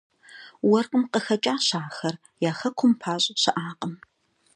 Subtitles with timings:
[0.69, 2.15] Уэркъым къыхэкӀащ ахэр,
[2.49, 3.93] я хэкум пащӀ щыӀакъым.